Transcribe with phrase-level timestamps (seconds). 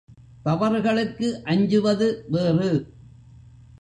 [0.45, 2.25] தவறுகளுக்கு அஞ்சுவது
[2.29, 2.71] வேறு.